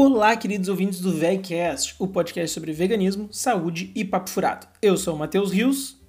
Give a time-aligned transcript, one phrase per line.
[0.00, 4.64] Olá, queridos ouvintes do VegCast, o podcast sobre veganismo, saúde e papo furado.
[4.80, 6.00] Eu sou o Matheus Rios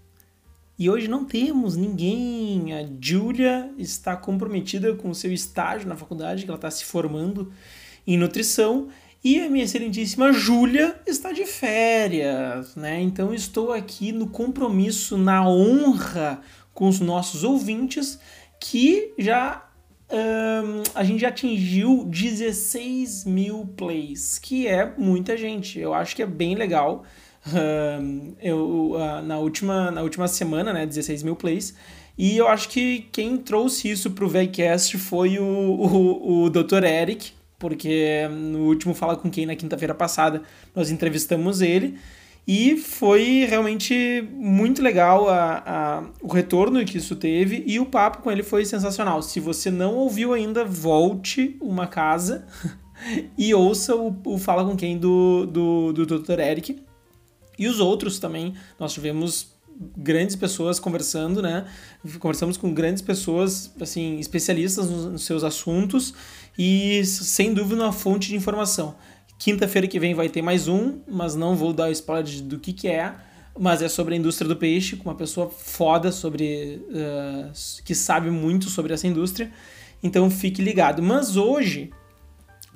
[0.77, 2.71] e hoje não temos ninguém.
[2.71, 7.51] A Júlia está comprometida com o seu estágio na faculdade, que ela está se formando
[8.05, 8.89] em nutrição,
[9.23, 13.01] e a minha excelentíssima Júlia está de férias, né?
[13.01, 16.41] Então estou aqui no compromisso, na honra
[16.75, 18.19] com os nossos ouvintes
[18.59, 19.67] que já
[20.11, 25.79] um, a gente atingiu 16 mil plays, que é muita gente.
[25.79, 27.03] Eu acho que é bem legal.
[27.47, 31.75] Um, eu, uh, na, última, na última semana, né, 16 mil plays.
[32.17, 36.83] E eu acho que quem trouxe isso pro VegCast foi o, o, o Dr.
[36.83, 40.41] Eric, porque no último Fala Com Quem, na quinta-feira passada,
[40.75, 41.97] nós entrevistamos ele.
[42.51, 48.23] E foi realmente muito legal a, a, o retorno que isso teve e o papo
[48.23, 49.21] com ele foi sensacional.
[49.21, 52.47] Se você não ouviu ainda, volte uma casa
[53.37, 56.39] e ouça o, o Fala com Quem do, do, do Dr.
[56.39, 56.81] Eric.
[57.55, 59.53] E os outros também, nós tivemos
[59.95, 61.67] grandes pessoas conversando, né?
[62.17, 66.15] Conversamos com grandes pessoas, assim, especialistas nos, nos seus assuntos
[66.57, 68.95] e sem dúvida uma fonte de informação.
[69.39, 72.89] Quinta-feira que vem vai ter mais um, mas não vou dar spoiler do que, que
[72.89, 73.15] é.
[73.57, 76.85] Mas é sobre a indústria do peixe, com uma pessoa foda sobre.
[76.89, 77.49] Uh,
[77.85, 79.49] que sabe muito sobre essa indústria.
[80.03, 81.01] Então fique ligado.
[81.01, 81.89] Mas hoje,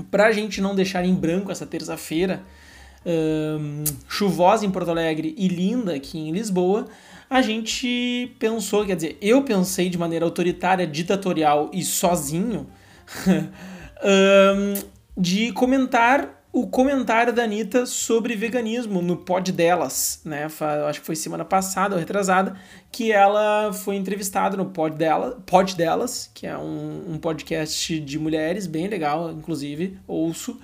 [0.09, 2.41] pra gente não deixar em branco essa terça-feira,
[3.05, 6.85] uh, chuvosa em Porto Alegre e linda aqui em Lisboa,
[7.29, 12.67] a gente pensou, quer dizer, eu pensei de maneira autoritária, ditatorial e sozinho,
[15.17, 20.47] de comentar o comentário da Anitta sobre veganismo no pod delas, né?
[20.87, 22.55] Acho que foi semana passada ou retrasada,
[22.91, 28.19] que ela foi entrevistada no pod, dela, pod delas, que é um, um podcast de
[28.19, 30.61] mulheres, bem legal, inclusive, ouço.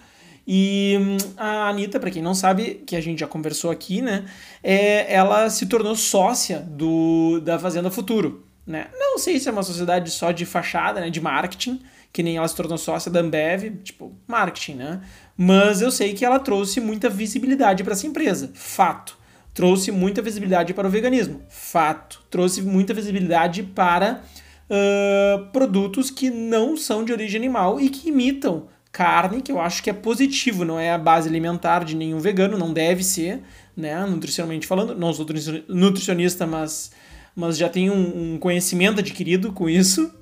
[0.48, 4.26] E hum, a Anitta, para quem não sabe, que a gente já conversou aqui, né?
[4.62, 8.46] É, ela se tornou sócia do, da Fazenda Futuro.
[8.66, 8.88] Né?
[8.94, 11.10] Não sei se é uma sociedade só de fachada, né?
[11.10, 11.82] De marketing,
[12.14, 15.02] que nem ela se tornou sócia da Ambev, tipo, marketing, né?
[15.42, 19.18] Mas eu sei que ela trouxe muita visibilidade para essa empresa, fato.
[19.54, 22.22] Trouxe muita visibilidade para o veganismo, fato.
[22.30, 24.22] Trouxe muita visibilidade para
[24.70, 29.82] uh, produtos que não são de origem animal e que imitam carne, que eu acho
[29.82, 33.42] que é positivo, não é a base alimentar de nenhum vegano, não deve ser,
[33.78, 34.94] né, nutricionalmente falando.
[34.94, 35.26] Não sou
[35.70, 36.92] nutricionista, mas,
[37.34, 40.14] mas já tenho um, um conhecimento adquirido com isso.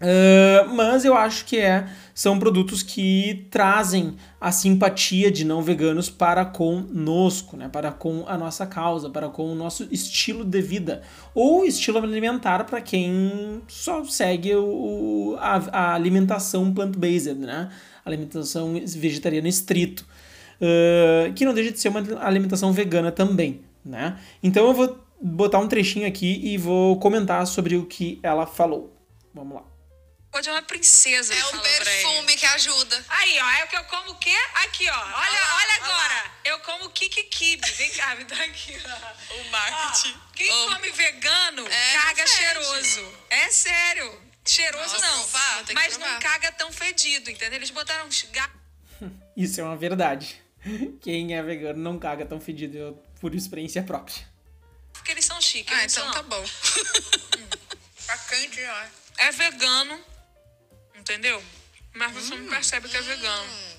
[0.00, 6.08] Uh, mas eu acho que é, são produtos que trazem a simpatia de não veganos
[6.08, 7.68] para conosco, né?
[7.68, 11.02] para com a nossa causa, para com o nosso estilo de vida.
[11.34, 17.68] Ou estilo alimentar para quem só segue o, a, a alimentação plant-based, né?
[18.02, 20.06] alimentação vegetariana estrito.
[20.62, 23.60] Uh, que não deixa de ser uma alimentação vegana também.
[23.84, 24.18] Né?
[24.42, 28.96] Então eu vou botar um trechinho aqui e vou comentar sobre o que ela falou.
[29.34, 29.79] Vamos lá.
[30.30, 31.34] Pode é uma princesa.
[31.34, 33.04] É um perfume que ajuda.
[33.08, 33.50] Aí, ó.
[33.50, 34.36] É o que eu como o quê?
[34.54, 34.96] Aqui, ó.
[34.96, 36.14] Olha, olha, olha agora.
[36.14, 37.70] Olha eu como kikikibe.
[37.72, 38.76] Vem cá, me dá aqui.
[39.30, 40.12] O marketing.
[40.12, 40.74] Ó, quem oh.
[40.74, 43.18] come vegano, é, caga cheiroso.
[43.30, 44.30] É sério.
[44.44, 45.18] Cheiroso Nossa, não.
[45.18, 47.56] Provar, mas não caga tão fedido, entendeu?
[47.56, 48.26] Eles botaram uns
[49.36, 50.42] Isso é uma verdade.
[51.00, 54.28] Quem é vegano não caga tão fedido, eu, por experiência própria.
[54.92, 55.72] Porque eles são chiques.
[55.72, 56.42] Ah, então tá bom.
[57.38, 57.48] hum.
[58.28, 58.84] Quente, ó.
[59.18, 60.04] É vegano,
[61.10, 61.44] Entendeu?
[61.92, 63.52] Mas você hum, não percebe que é vegano.
[63.52, 63.76] Hum.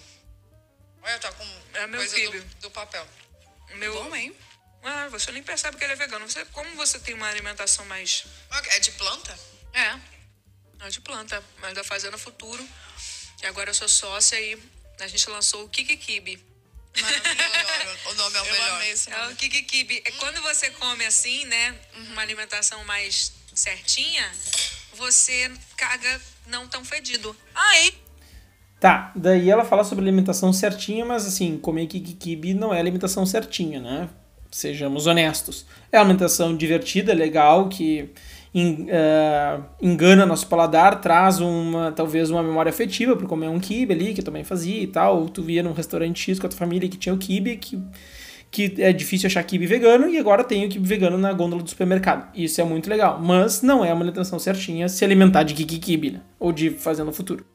[1.02, 3.08] Olha, tá com é meu coisa do, do, papel.
[3.76, 3.94] Meu...
[3.94, 4.36] Bom, hein?
[4.84, 6.30] Ah, você nem percebe que ele é vegano.
[6.30, 8.26] Você, como você tem uma alimentação mais...
[8.72, 9.40] É de planta?
[9.74, 9.98] É.
[10.86, 11.42] É de planta.
[11.60, 12.68] Mas da Fazenda Futuro.
[13.42, 14.62] E agora eu sou sócia e
[15.00, 16.36] a gente lançou o Kikikibi.
[18.08, 18.84] o nome é o melhor.
[19.08, 20.04] É o Kikikibi.
[20.06, 20.18] Hum.
[20.18, 21.80] Quando você come assim, né?
[21.94, 24.30] Uma alimentação mais certinha,
[24.96, 27.36] você caga não tão fedido.
[27.54, 27.94] Aí.
[28.80, 33.80] Tá, daí ela fala sobre alimentação certinha, mas assim, comer kikikibi não é alimentação certinha,
[33.80, 34.10] né?
[34.50, 35.66] Sejamos honestos.
[35.92, 38.10] É uma alimentação divertida, legal, que
[38.56, 44.14] uh, engana nosso paladar, traz uma talvez uma memória afetiva por comer um kibe ali,
[44.14, 45.20] que eu também fazia e tal.
[45.20, 47.82] Ou tu via num restaurante X com a tua família que tinha o kibe, que
[48.52, 51.70] que é difícil achar kibe vegano e agora tem o kibe vegano na gôndola do
[51.70, 52.30] supermercado.
[52.36, 56.12] Isso é muito legal, mas não é uma alimentação certinha se alimentar de kiki kibe,
[56.12, 56.22] né?
[56.38, 57.46] Ou de fazer no futuro.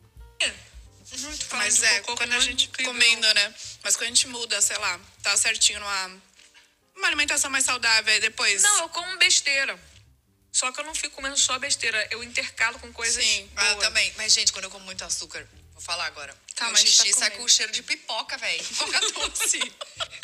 [1.23, 3.55] Muito mas é, quando a gente comendo, né?
[3.83, 6.11] Mas quando a gente muda, sei lá, tá certinho numa
[6.97, 8.63] uma alimentação mais saudável e depois.
[8.63, 9.79] Não, eu como besteira.
[10.51, 13.23] Só que eu não fico comendo só besteira, eu intercalo com coisas.
[13.23, 13.73] Sim, boas.
[13.73, 14.13] ah, também.
[14.17, 15.47] Mas, gente, quando eu como muito açúcar,
[15.77, 16.35] Vou falar agora.
[16.55, 18.65] Calma, Meu tá xixi com sai com o cheiro de pipoca, velho.
[18.65, 19.61] Pipoca doce.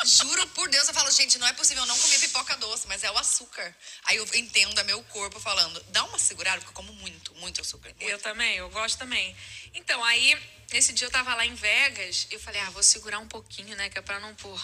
[0.03, 3.03] Juro por Deus, eu falo, gente, não é possível eu não comer pipoca doce, mas
[3.03, 3.75] é o açúcar.
[4.05, 7.61] Aí eu entendo é meu corpo falando, dá uma segurada, porque eu como muito, muito
[7.61, 7.89] açúcar.
[7.89, 8.01] Muito.
[8.01, 9.35] Eu também, eu gosto também.
[9.75, 10.35] Então, aí,
[10.71, 13.91] esse dia eu tava lá em Vegas, eu falei, ah, vou segurar um pouquinho, né,
[13.91, 14.59] que é pra não pôr.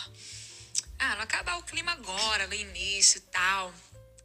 [0.98, 3.72] Ah, não acabar o clima agora, no início e tal.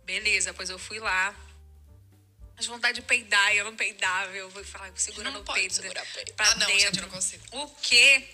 [0.04, 1.36] Beleza, pois eu fui lá.
[2.58, 5.60] As vontade de peidar, e eu não peidava, eu vou falar, segura Não no pode
[5.60, 5.74] peito.
[5.74, 6.32] segurar peito.
[6.34, 6.80] Pra Ah, não, dentro.
[6.80, 7.42] gente, eu não consigo.
[7.52, 8.28] O quê?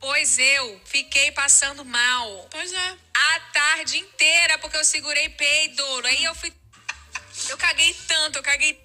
[0.00, 2.96] Pois eu fiquei passando mal Pois é.
[3.14, 5.84] a tarde inteira porque eu segurei peido.
[6.06, 6.52] Aí eu fui.
[7.48, 8.82] Eu caguei tanto, eu caguei.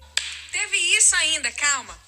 [0.52, 1.98] Teve isso ainda, calma.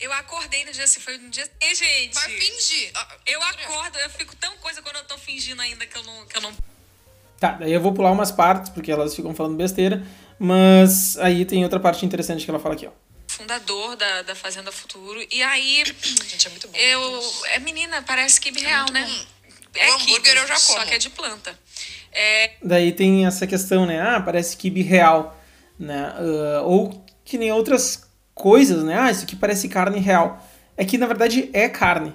[0.00, 1.48] Eu acordei no dia assim, foi no dia.
[1.60, 2.14] Ei, gente.
[2.14, 2.90] Vai fingir.
[2.94, 6.26] Ah, Eu acordo, eu fico tão coisa quando eu tô fingindo ainda que eu não.
[6.26, 6.56] Que eu não...
[7.38, 10.02] Tá, daí eu vou pular umas partes, porque elas ficam falando besteira,
[10.38, 12.90] mas aí tem outra parte interessante que ela fala aqui, ó.
[13.28, 15.20] Fundador da, da Fazenda Futuro.
[15.30, 15.82] E aí.
[16.28, 16.76] Gente, é muito bom.
[16.78, 17.20] Eu.
[17.50, 19.06] É menina, parece quibe real, muito né?
[19.06, 19.34] bom.
[19.76, 20.86] É O hambúrguer eu já Só como.
[20.86, 21.58] que é de planta.
[22.12, 24.00] É, Daí tem essa questão, né?
[24.00, 25.36] Ah, parece kibe real,
[25.76, 26.14] né?
[26.16, 28.96] Ah, ou que nem outras coisas, né?
[28.96, 30.40] Ah, isso aqui parece carne real.
[30.76, 32.14] É que na verdade é carne.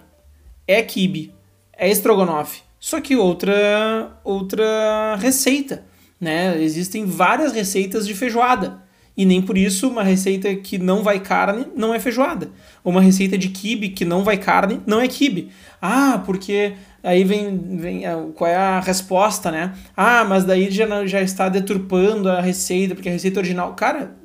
[0.65, 1.33] É kibe.
[1.74, 2.62] É estrogonofe.
[2.80, 5.83] Só que outra outra receita,
[6.19, 6.62] né?
[6.62, 8.81] Existem várias receitas de feijoada.
[9.19, 12.50] E nem por isso uma receita que não vai carne não é feijoada.
[12.83, 15.50] Ou uma receita de kibe que não vai carne não é kibe.
[15.81, 16.74] Ah, porque
[17.04, 19.74] aí vem, vem ah, qual é a resposta, né?
[19.95, 23.74] Ah, mas daí já, já está deturpando a receita, porque a receita original.
[23.74, 24.15] Cara,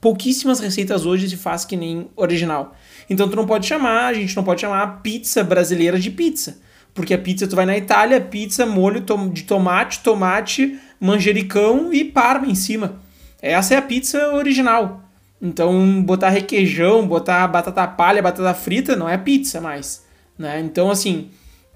[0.00, 2.74] pouquíssimas receitas hoje se faz que nem original.
[3.08, 6.58] Então tu não pode chamar, a gente não pode chamar pizza brasileira de pizza.
[6.94, 9.00] Porque a pizza tu vai na Itália, pizza, molho
[9.32, 13.00] de tomate, tomate, manjericão e parma em cima.
[13.40, 15.02] Essa é a pizza original.
[15.40, 20.04] Então, botar requeijão, botar batata palha, batata frita, não é pizza mais.
[20.38, 20.60] Né?
[20.60, 21.28] Então, assim,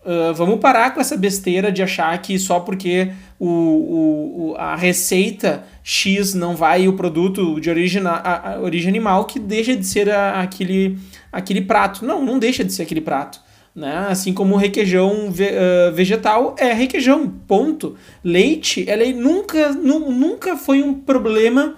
[0.05, 4.77] ah, vamos parar com essa besteira de achar que só porque o, o, o- a
[4.77, 9.87] receita X não vai o produto de origem, a, a origem animal que deixa de
[9.87, 10.99] ser a- aquele,
[11.33, 12.05] aquele prato.
[12.05, 13.41] Não, não deixa de ser aquele prato.
[13.75, 14.07] Né?
[14.09, 17.97] Assim como requeijão ve- ah, vegetal é requeijão, ponto.
[18.23, 21.75] Leite, ela nunca, nu- nunca foi um problema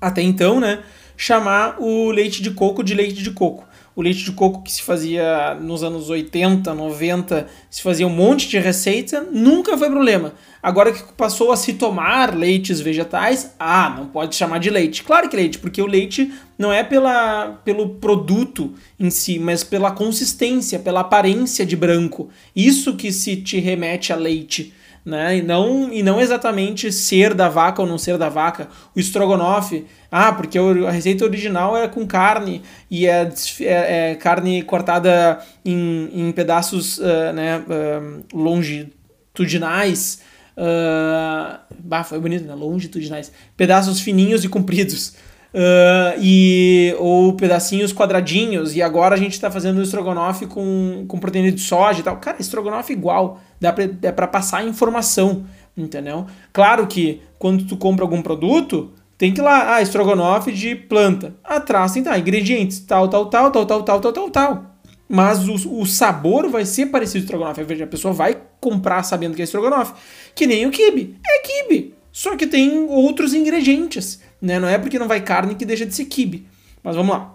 [0.00, 0.82] até então, né,
[1.16, 3.64] chamar o leite de coco de leite de coco.
[3.96, 8.46] O leite de coco que se fazia nos anos 80, 90, se fazia um monte
[8.46, 10.34] de receita, nunca foi problema.
[10.62, 15.02] Agora que passou a se tomar leites vegetais, ah, não pode chamar de leite.
[15.02, 19.90] Claro que leite, porque o leite não é pela, pelo produto em si, mas pela
[19.90, 22.28] consistência, pela aparência de branco.
[22.54, 24.74] Isso que se te remete a leite
[25.06, 25.36] né?
[25.38, 28.68] E não, e não exatamente ser da vaca ou não ser da vaca.
[28.94, 32.60] O estrogonofe, ah, porque a receita original é com carne
[32.90, 40.20] e é, é- é carne cortada em, em pedaços ah, né, ah, longitudinais.
[40.56, 42.54] ah, bah, foi bonito, né?
[42.54, 43.30] Longitudinais.
[43.56, 45.14] Pedaços fininhos e compridos.
[45.54, 51.50] Ah, e, ou pedacinhos quadradinhos, e agora a gente tá fazendo estrogonofe com, com proteína
[51.50, 52.16] de soja e tal.
[52.18, 55.44] Cara, estrogonofe igual, dá pra, é passar informação,
[55.76, 56.26] entendeu?
[56.52, 61.34] Claro que quando tu compra algum produto, tem que ir lá, ah, estrogonofe de planta.
[61.42, 64.76] Atrás tem tá, ingredientes, tal, tal, tal, tal, tal, tal, tal, tal, tal.
[65.08, 67.82] Mas o, o sabor vai ser parecido com estrogonofe.
[67.82, 69.94] A pessoa vai comprar sabendo que é estrogonofe.
[70.34, 71.16] Que nem o kibe.
[71.24, 71.94] É kibe.
[72.10, 74.20] Só que tem outros ingredientes.
[74.40, 74.58] Né?
[74.58, 76.46] Não é porque não vai carne que deixa de ser kibe.
[76.82, 77.32] Mas vamos lá.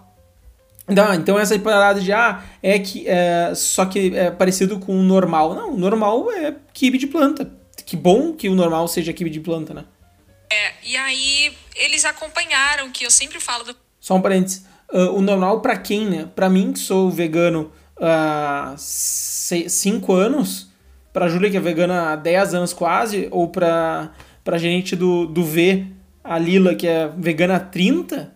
[0.88, 5.02] Então, então essa parada de ah, é que é, só que é parecido com o
[5.02, 5.54] normal.
[5.54, 7.50] Não, o normal é kibe de planta.
[7.84, 9.84] Que bom que o normal seja kibe de planta, né?
[10.52, 14.64] é, e aí eles acompanharam, que eu sempre falo do Só um parênteses.
[14.92, 16.28] Ah, o normal pra quem, né?
[16.34, 20.68] Pra mim, que sou vegano há 5 anos,
[21.12, 24.10] pra Júlia, que é vegana há 10 anos quase, ou pra,
[24.44, 25.86] pra gente do, do V,
[26.24, 28.34] a Lila, que é vegana há 30,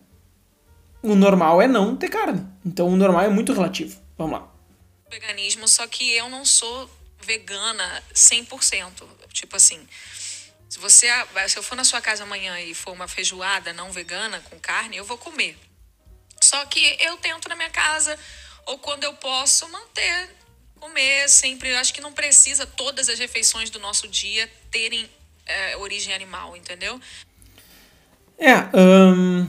[1.03, 2.47] o normal é não ter carne.
[2.65, 4.01] Então o normal é muito relativo.
[4.19, 4.53] Vamos lá.
[5.11, 6.91] veganismo, só que eu não sou
[7.21, 8.91] vegana 100%.
[9.33, 9.87] Tipo assim,
[10.69, 11.09] se você
[11.49, 14.97] se eu for na sua casa amanhã e for uma feijoada não vegana com carne,
[14.97, 15.57] eu vou comer.
[16.43, 18.19] Só que eu tento na minha casa
[18.67, 20.31] ou quando eu posso manter
[20.81, 21.71] comer sempre.
[21.71, 25.09] Eu acho que não precisa todas as refeições do nosso dia terem
[25.47, 27.01] é, origem animal, entendeu?
[28.39, 29.47] É, ahn,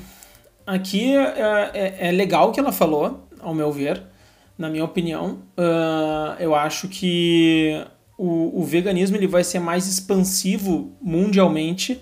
[0.65, 4.01] aqui é, é- é legal o que ela falou, ao meu ver,
[4.57, 5.39] na minha opinião.
[5.57, 7.83] Ahn, eu acho que
[8.17, 12.01] o, o veganismo ele vai ser mais expansivo mundialmente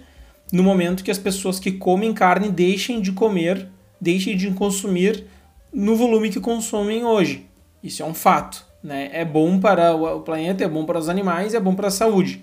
[0.53, 3.67] no momento que as pessoas que comem carne deixem de comer,
[3.99, 5.25] deixem de consumir
[5.73, 7.45] no volume que consomem hoje.
[7.83, 8.63] Isso é um fato.
[8.83, 9.09] Né?
[9.11, 12.41] É bom para o planeta, é bom para os animais, é bom para a saúde.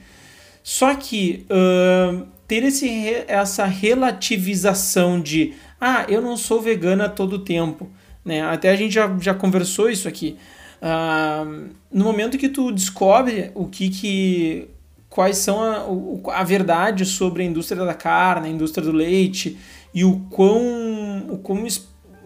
[0.62, 7.88] Só que uh, ter esse, essa relativização de ah, eu não sou vegana todo tempo.
[8.23, 8.42] Né?
[8.42, 10.37] Até a gente já, já conversou isso aqui.
[10.82, 14.68] Uh, no momento que tu descobre o que, que
[15.09, 19.56] quais são a, a verdade sobre a indústria da carne, a indústria do leite
[19.94, 21.66] e o quão, o quão,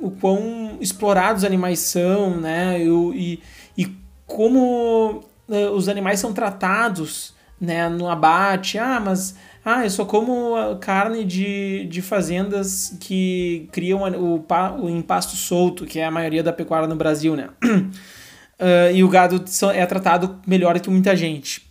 [0.01, 2.81] o quão explorados os animais são, né?
[2.83, 3.41] E,
[3.79, 8.77] e como uh, os animais são tratados né, no abate.
[8.77, 9.37] Ah, mas
[9.69, 14.47] ah, eu só como carne de, de fazendas que criam o,
[14.81, 17.49] o empasto solto, que é a maioria da pecuária no Brasil, né?
[17.65, 19.45] Uh, e o gado
[19.75, 21.69] é tratado melhor que muita gente.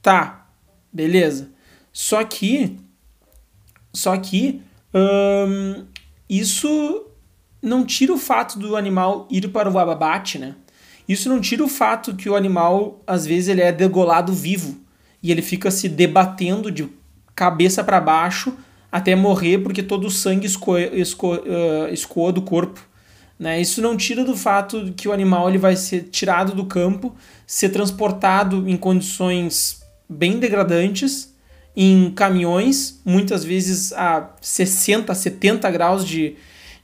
[0.00, 0.46] Tá,
[0.90, 1.50] beleza.
[1.92, 2.78] Só que,
[3.92, 4.62] só que,
[4.94, 5.84] um,
[6.30, 7.08] isso
[7.60, 10.54] não tira o fato do animal ir para o abate, né?
[11.06, 14.80] Isso não tira o fato que o animal, às vezes, ele é degolado vivo
[15.22, 16.88] e ele fica se debatendo de
[17.38, 18.52] cabeça para baixo
[18.90, 22.84] até morrer porque todo o sangue escoa, esco, uh, escoa do corpo.
[23.38, 23.60] Né?
[23.60, 27.14] Isso não tira do fato que o animal ele vai ser tirado do campo,
[27.46, 31.32] ser transportado em condições bem degradantes,
[31.76, 36.34] em caminhões, muitas vezes a 60, 70 graus de,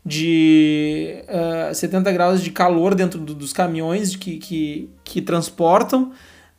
[0.07, 6.13] de uh, ah, 70 graus de calor dentro do, dos caminhões que, que, que transportam.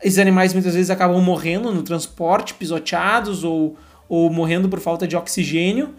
[0.05, 3.75] Esses animais muitas vezes acabam morrendo no transporte, pisoteados ou,
[4.07, 5.95] ou morrendo por falta de oxigênio.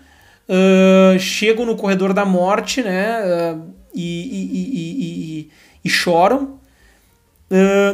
[0.49, 5.51] Uh, chegam no corredor da morte né, uh, e, e, e,
[5.85, 6.61] e, choram.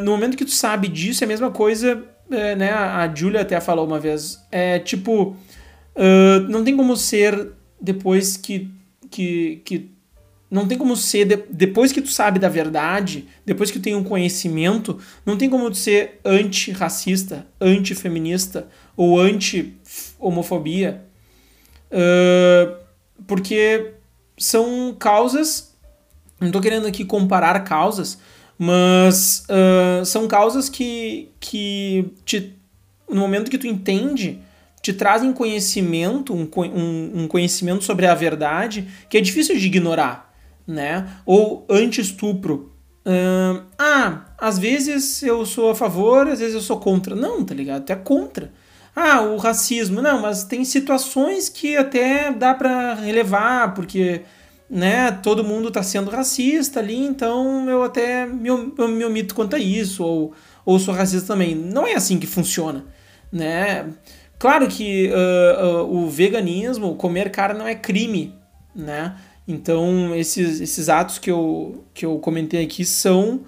[0.03, 2.71] no momento que tu sabe disso, é a mesma coisa, é, né?
[2.71, 4.39] A Julia até falou uma vez.
[4.51, 5.35] É tipo,
[6.47, 8.69] não tem como ser depois que
[9.13, 9.91] que, que
[10.53, 13.95] não tem como ser, de, depois que tu sabe da verdade, depois que tu tem
[13.95, 21.05] um conhecimento, não tem como tu ser antirracista, antifeminista ou anti-homofobia.
[21.91, 22.75] Uh,
[23.25, 23.93] porque
[24.37, 25.75] são causas,
[26.39, 28.19] não estou querendo aqui comparar causas,
[28.55, 32.53] mas uh, são causas que, que te,
[33.09, 34.39] no momento que tu entende
[34.83, 40.32] te trazem conhecimento, um, um, um conhecimento sobre a verdade que é difícil de ignorar,
[40.67, 41.07] né?
[41.25, 42.71] Ou anti-estupro.
[43.77, 47.15] Ah, às vezes eu sou a favor, às vezes eu sou contra.
[47.15, 47.81] Não, tá ligado?
[47.81, 48.51] Até contra.
[48.95, 50.01] Ah, o racismo.
[50.01, 54.21] Não, mas tem situações que até dá para relevar, porque
[54.69, 59.55] né, todo mundo tá sendo racista ali, então eu até me, eu me omito quanto
[59.55, 60.33] a isso, ou,
[60.65, 61.55] ou sou racista também.
[61.55, 62.85] Não é assim que funciona,
[63.31, 63.87] né?
[64.39, 68.35] Claro que uh, uh, o veganismo, comer carne não é crime,
[68.75, 69.15] né?
[69.47, 73.41] Então, esses, esses atos que eu, que eu comentei aqui são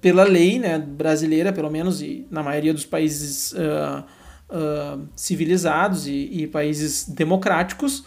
[0.00, 4.04] pela lei né, brasileira, pelo menos, e na maioria dos países uh,
[4.50, 8.00] uh, civilizados e, e, países democráticos,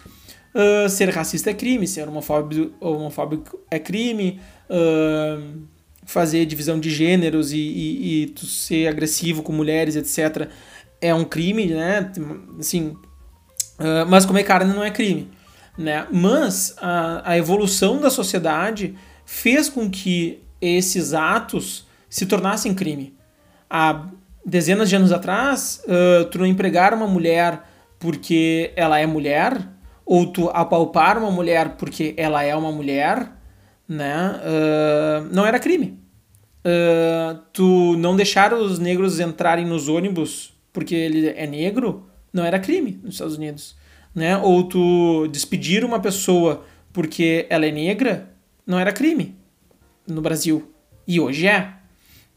[0.53, 4.39] uh, ser racista é crime, ser homofóbico, homofóbico é crime,
[6.05, 10.47] fazer divisão de gêneros e, e, e ser agressivo com mulheres, etc.,
[11.01, 12.11] é um crime, né?
[12.59, 12.93] Assim,
[14.09, 15.29] mas comer carne não é crime,
[15.79, 16.05] né?
[16.12, 18.95] Mas a, a evolução da sociedade
[19.25, 23.15] fez com que esses atos se tornassem crime.
[23.69, 24.07] Há
[24.45, 27.62] dezenas de anos atrás, uh, tu empregar uma mulher
[27.98, 29.57] porque ela é mulher,
[30.05, 33.31] ou tu apalpar uma mulher porque ela é uma mulher,
[33.88, 34.33] né?
[34.43, 35.98] Uh, não era crime.
[36.59, 42.59] Uh, tu não deixar os negros entrarem nos ônibus porque ele é negro, não era
[42.59, 43.78] crime nos Estados Unidos.
[44.13, 44.37] Né?
[44.37, 48.29] Ou tu despedir uma pessoa porque ela é negra,
[48.65, 49.35] não era crime
[50.07, 50.71] no Brasil.
[51.07, 51.73] E hoje é.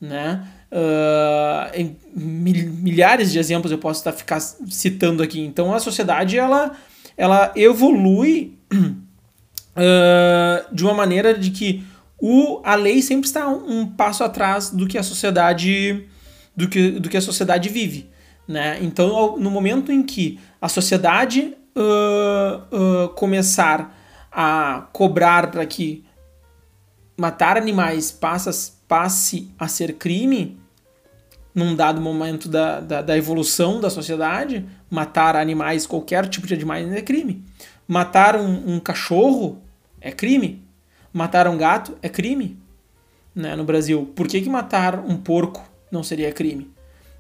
[0.00, 0.46] Né?
[0.70, 5.40] Uh, milhares de exemplos eu posso estar ficar citando aqui.
[5.40, 6.76] Então a sociedade ela,
[7.16, 8.96] ela evolui uh,
[10.74, 11.84] de uma maneira de que
[12.20, 16.06] o, a lei sempre está um, um passo atrás do que a sociedade
[16.56, 18.10] do que, do que a sociedade vive.
[18.46, 18.78] Né?
[18.82, 23.96] Então, no momento em que a sociedade uh, uh, começar
[24.30, 26.04] a cobrar para que
[27.16, 30.58] matar animais passe, passe a ser crime,
[31.54, 36.90] num dado momento da, da, da, evolução da sociedade, matar animais, qualquer tipo de animais
[36.90, 37.44] é crime.
[37.86, 39.60] Matar um, um cachorro
[40.00, 40.62] é crime.
[41.12, 42.58] Matar um gato é crime
[43.34, 44.10] né, no Brasil.
[44.16, 46.70] Por que, que matar um porco não seria crime?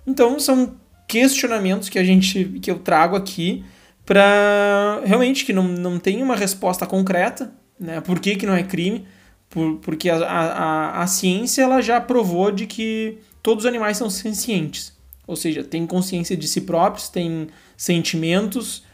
[0.06, 3.64] Então são questionamentos que a gente que eu trago aqui
[4.04, 8.00] para realmente que não, não tem uma resposta concreta, né?
[8.00, 9.06] Por que, que não é crime?
[9.48, 14.08] Por, porque a, a, a ciência ela já provou de que todos os animais são
[14.08, 14.92] sencientes.
[15.26, 18.84] Ou seja, têm consciência de si próprios, têm sentimentos,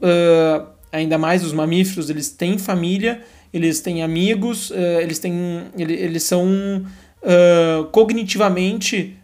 [0.00, 6.00] uh, ainda mais os mamíferos, eles têm família, eles têm amigos, uh, eles, têm, eles,
[6.00, 6.46] eles são
[7.22, 9.16] uh, cognitivamente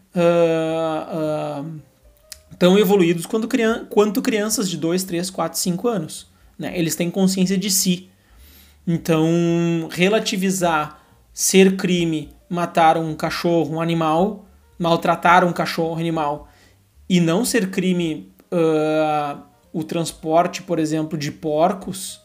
[2.58, 6.26] tão evoluídos quanto, crian quanto crianças de 2, 3, 4, 5 anos.
[6.58, 6.76] Né?
[6.78, 8.10] Eles têm consciência de si.
[8.86, 11.00] Então, relativizar
[11.32, 14.46] ser crime matar um cachorro, um animal,
[14.78, 16.48] maltratar um cachorro, um animal,
[17.08, 22.20] e não ser crime uh, o transporte, por exemplo, de porcos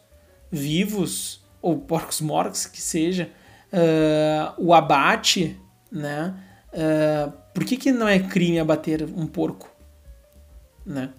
[0.51, 3.29] vivos, ou porcos mortos, que seja,
[3.71, 5.59] uh, o abate,
[5.91, 6.35] né?
[6.73, 9.69] Uh, por que, que não é crime abater um porco?
[10.85, 11.09] Né?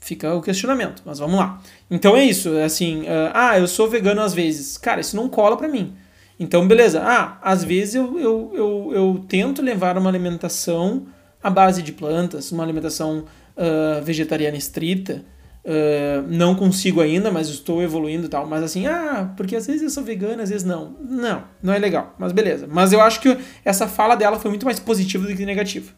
[0.00, 1.62] Fica o questionamento, mas vamos lá.
[1.90, 4.76] Então é isso, é assim, uh, ah, eu sou vegano às vezes.
[4.76, 5.94] Cara, isso não cola pra mim.
[6.38, 7.00] Então, beleza.
[7.02, 11.06] Ah, às vezes eu, eu, eu, eu tento levar uma alimentação
[11.42, 13.24] à base de plantas, uma alimentação
[13.56, 15.24] uh, vegetariana estrita.
[15.64, 18.46] Uh, não consigo ainda, mas estou evoluindo e tal.
[18.46, 20.96] Mas assim, ah, porque às vezes eu sou vegana, às vezes não.
[21.00, 22.14] Não, não é legal.
[22.18, 22.66] Mas beleza.
[22.70, 25.92] Mas eu acho que essa fala dela foi muito mais positiva do que negativa.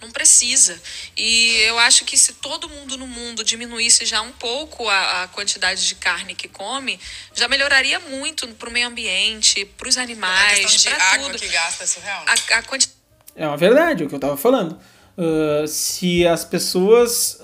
[0.00, 0.80] Não precisa.
[1.16, 5.28] E eu acho que se todo mundo no mundo diminuísse já um pouco a, a
[5.28, 6.98] quantidade de carne que come,
[7.34, 11.38] já melhoraria muito para o meio ambiente, para os animais, para tudo.
[11.38, 12.32] que gasta é surreal, né?
[12.52, 12.88] a, a quanti...
[13.36, 14.78] É uma verdade, é o que eu estava falando.
[15.18, 17.38] Uh, se as pessoas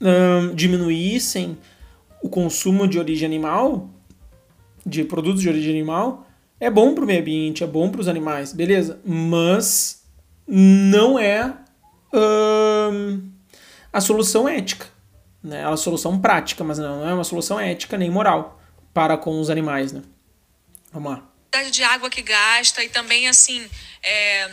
[0.00, 1.58] uh, diminuíssem
[2.22, 3.90] o consumo de origem animal,
[4.84, 6.26] de produtos de origem animal,
[6.60, 9.00] é bom para o meio ambiente, é bom para os animais, beleza.
[9.04, 10.02] Mas
[10.46, 11.54] não é
[13.92, 14.86] a solução ética.
[15.42, 15.60] Né?
[15.60, 18.60] É a solução prática, mas não é uma solução ética nem moral
[18.92, 19.92] para com os animais.
[19.92, 20.02] Né?
[20.92, 21.22] Vamos lá.
[21.70, 23.66] De água que gasta e também assim.
[24.02, 24.50] É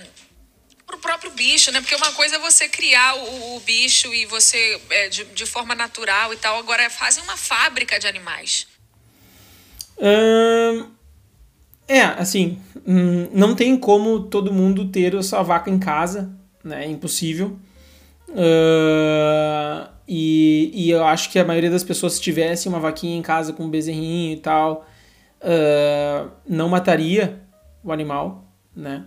[0.93, 1.81] pro próprio bicho, né?
[1.81, 5.73] Porque uma coisa é você criar o, o bicho e você é, de, de, forma
[5.73, 6.57] natural e tal.
[6.57, 8.67] Agora fazem uma fábrica de animais.
[9.97, 10.91] Hum,
[11.87, 16.31] é, assim, hum, não tem como todo mundo ter a sua vaca em casa
[16.63, 16.85] né?
[16.85, 17.57] É impossível.
[18.29, 23.21] Uh, e, e eu acho que a maioria das pessoas, se tivesse uma vaquinha em
[23.21, 24.85] casa com um bezerrinho e tal,
[25.41, 27.41] uh, não mataria
[27.83, 29.05] o animal, né?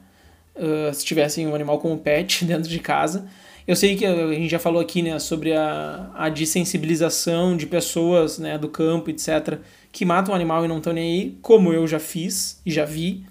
[0.54, 3.28] Uh, se tivessem um animal como pet dentro de casa.
[3.66, 8.38] Eu sei que a gente já falou aqui né, sobre a, a desensibilização de pessoas
[8.38, 9.58] né, do campo, etc.,
[9.90, 12.84] que matam o animal e não estão nem aí, como eu já fiz e já
[12.84, 13.24] vi,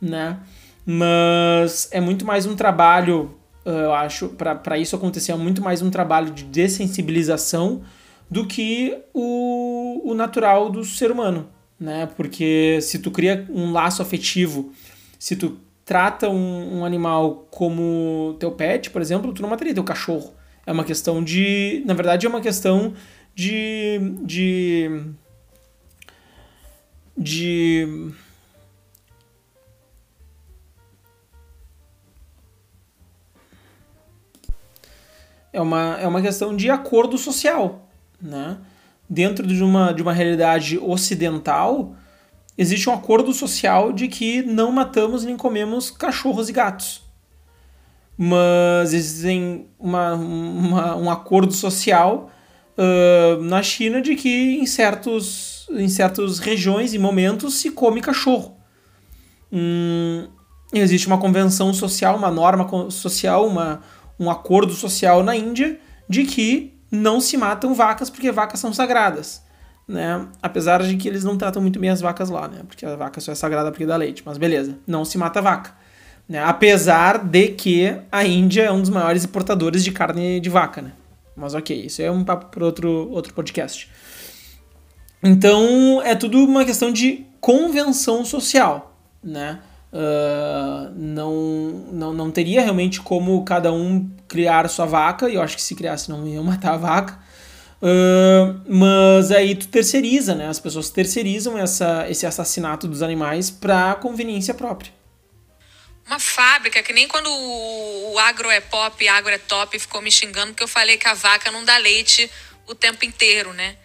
[0.00, 0.40] né?
[0.86, 5.90] Mas é muito mais um trabalho eu acho, para isso acontecer, é muito mais um
[5.90, 7.82] trabalho de dessensibilização
[8.30, 11.48] do que o, o natural do ser humano,
[11.78, 12.08] né?
[12.16, 14.72] Porque se tu cria um laço afetivo,
[15.18, 19.84] se tu trata um, um animal como teu pet, por exemplo, tu não mataria teu
[19.84, 20.32] cachorro.
[20.66, 21.82] É uma questão de.
[21.84, 22.94] Na verdade, é uma questão
[23.34, 23.98] de.
[24.22, 25.02] de.
[27.16, 28.10] de
[35.52, 37.88] é uma, é uma questão de acordo social.
[38.20, 38.56] Né?
[39.08, 41.94] Dentro de uma, de uma realidade ocidental,
[42.56, 47.02] existe um acordo social de que não matamos nem comemos cachorros e gatos.
[48.16, 52.30] Mas existem uma, uma um acordo social
[52.76, 58.56] uh, na China de que em, certos, em certas regiões e momentos se come cachorro.
[59.52, 60.28] Hum,
[60.72, 63.80] existe uma convenção social, uma norma social, uma,
[64.22, 69.42] um acordo social na Índia de que não se matam vacas porque vacas são sagradas.
[69.88, 70.26] Né?
[70.40, 72.60] Apesar de que eles não tratam muito bem as vacas lá, né?
[72.66, 74.22] Porque a vaca só é sagrada porque dá leite.
[74.24, 75.74] Mas beleza, não se mata vaca.
[76.28, 76.42] Né?
[76.42, 80.92] Apesar de que a Índia é um dos maiores importadores de carne de vaca, né?
[81.34, 83.90] Mas ok, isso é um papo para outro, outro podcast.
[85.22, 89.60] Então é tudo uma questão de convenção social, né?
[89.92, 91.32] Uh, não,
[91.92, 95.74] não, não teria realmente como cada um criar sua vaca, e eu acho que se
[95.74, 97.22] criasse não iam matar a vaca.
[97.82, 100.48] Uh, mas aí tu terceiriza, né?
[100.48, 104.92] As pessoas terceirizam essa, esse assassinato dos animais para conveniência própria.
[106.06, 110.52] Uma fábrica, que nem quando o agro é pop, agro é top, ficou me xingando
[110.52, 112.30] porque eu falei que a vaca não dá leite
[112.66, 113.76] o tempo inteiro, né?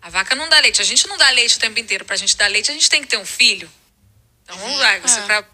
[0.00, 0.80] A vaca não dá leite.
[0.80, 2.04] A gente não dá leite o tempo inteiro.
[2.04, 3.68] Pra gente dar leite, a gente tem que ter um filho.
[4.46, 5.22] Então, vamos lá, você é.
[5.24, 5.44] pra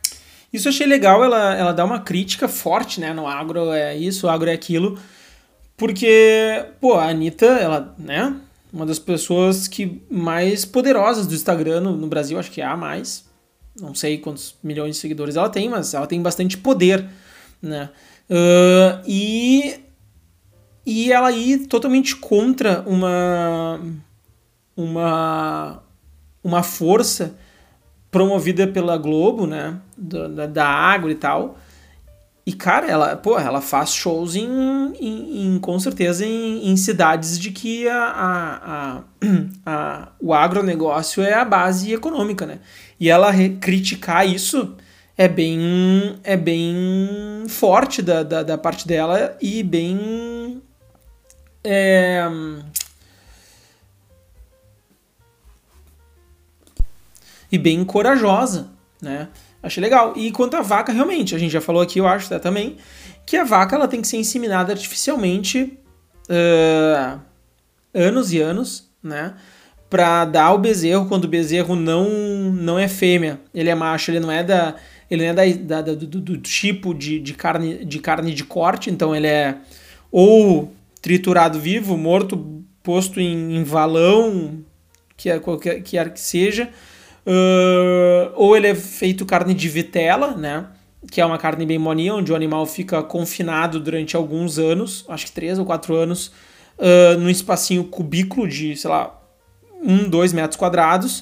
[0.53, 4.27] isso eu achei legal, ela, ela dá uma crítica forte, né, no agro, é isso,
[4.27, 4.99] o agro é aquilo,
[5.79, 8.37] porque, pô, a Anitta, ela, né,
[8.71, 12.77] uma das pessoas que mais poderosas do Instagram no, no Brasil, acho que é a
[12.77, 13.25] mais,
[13.81, 17.09] não sei quantos milhões de seguidores ela tem, mas ela tem bastante poder,
[17.61, 17.89] né?
[18.29, 19.81] Uh, e,
[20.85, 23.81] e ela ir totalmente contra uma,
[24.77, 25.83] uma,
[26.45, 27.35] uma força
[28.13, 29.81] promovida pela Globo, né?
[29.97, 31.59] Da, da Agro e tal.
[32.45, 34.47] E, cara, ela, pô, ela faz shows em,
[35.01, 39.03] em, em com certeza em, em, cidades de que a, a, a,
[39.65, 42.59] a, o agronegócio é a base econômica, né?
[43.01, 44.77] E ela criticar isso
[45.17, 50.61] é bem, é bem forte da, da, da parte dela e bem.
[51.65, 52.29] É,
[57.53, 59.29] e bem corajosa, né?
[59.63, 60.15] Achei legal.
[60.17, 62.79] E quanto à vaca, realmente, a gente já falou aqui, eu acho tá, também,
[63.25, 65.79] que a vaca ela tem que ser inseminada artificialmente
[66.29, 67.21] uh,
[67.95, 69.35] anos e anos, né?
[69.89, 73.39] Pra dar o bezerro quando o bezerro não, não é fêmea.
[73.55, 74.75] Ele é macho, ele não é da.
[75.11, 78.89] Ele não é da, da do, do, tipo de, de, carne, de carne de corte,
[78.89, 79.59] então ele é
[80.11, 84.65] ou triturado vivo, morto, posto em, em valão,
[85.15, 86.71] que é qualquer que, que seja,
[87.27, 90.67] Uh, ou ele é feito carne de vitela, né?
[91.11, 95.27] Que é uma carne bem moninha, onde o animal fica confinado durante alguns anos, acho
[95.27, 96.33] que três ou quatro anos,
[96.79, 99.21] uh, num espacinho cubículo de, sei lá,
[99.83, 101.21] um, dois metros quadrados,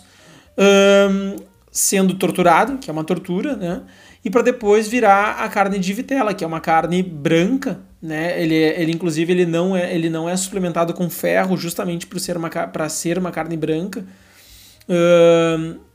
[0.56, 3.82] uh, sendo torturado, que é uma tortura, né?
[4.24, 8.40] E para depois virar a carne de vitela, que é uma carne branca, né?
[8.40, 12.36] Ele, ele inclusive ele não é, ele não é suplementado com ferro justamente para ser
[12.36, 14.04] uma para ser uma carne branca.
[14.88, 15.89] Uh,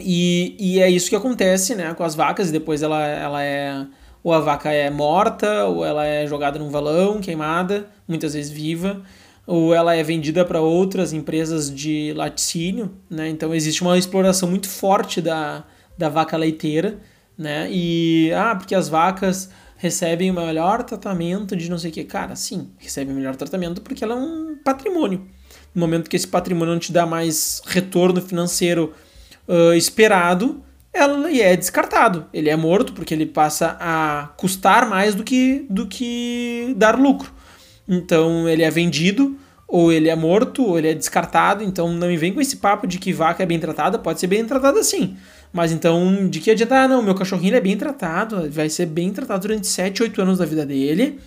[0.00, 3.86] e, e é isso que acontece né, com as vacas, e depois ela, ela é.
[4.22, 9.00] Ou a vaca é morta, ou ela é jogada num valão, queimada, muitas vezes viva,
[9.46, 13.28] ou ela é vendida para outras empresas de laticínio, né?
[13.28, 15.64] Então existe uma exploração muito forte da,
[15.96, 16.98] da vaca leiteira,
[17.36, 17.68] né?
[17.70, 22.04] E ah, porque as vacas recebem o melhor tratamento de não sei o que.
[22.04, 25.26] Cara, sim, recebem o melhor tratamento porque ela é um patrimônio.
[25.74, 28.92] No momento que esse patrimônio não te dá mais retorno financeiro
[29.48, 32.26] uh, esperado, ela é descartado.
[32.32, 37.32] Ele é morto porque ele passa a custar mais do que, do que dar lucro.
[37.88, 41.64] Então ele é vendido, ou ele é morto, ou ele é descartado.
[41.64, 44.26] Então não me vem com esse papo de que vaca é bem tratada, pode ser
[44.26, 45.16] bem tratada sim.
[45.52, 46.82] Mas então, de que adianta?
[46.82, 50.38] Ah, não, meu cachorrinho é bem tratado, vai ser bem tratado durante 7, 8 anos
[50.38, 51.18] da vida dele.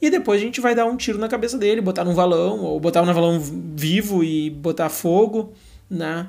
[0.00, 2.78] E depois a gente vai dar um tiro na cabeça dele, botar num valão, ou
[2.78, 5.52] botar um valão vivo e botar fogo,
[5.90, 6.28] né?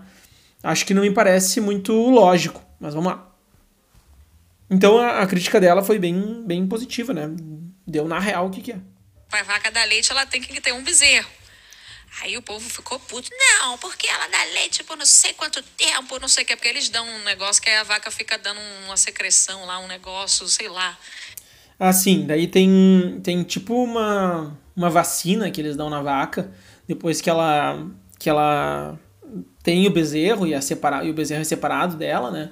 [0.63, 3.27] Acho que não me parece muito lógico, mas vamos lá.
[4.69, 7.29] Então a, a crítica dela foi bem, bem positiva, né?
[7.85, 8.79] Deu na real o que, que é.
[9.31, 11.29] A vaca dá leite, ela tem que ter um bezerro.
[12.21, 13.29] Aí o povo ficou puto.
[13.31, 16.55] Não, porque ela dá leite por não sei quanto tempo, não sei o que.
[16.55, 20.47] Porque eles dão um negócio que a vaca fica dando uma secreção lá, um negócio,
[20.47, 20.97] sei lá.
[21.79, 22.25] Ah, sim.
[22.25, 26.51] Daí tem, tem tipo uma, uma vacina que eles dão na vaca
[26.87, 27.85] depois que ela,
[28.17, 28.97] que ela
[29.67, 32.51] tem o bezerro e, a separa, e o bezerro é separado dela, né?